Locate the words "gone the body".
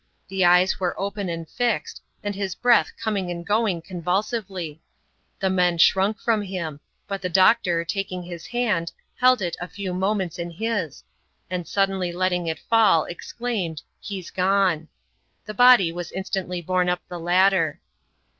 14.31-15.91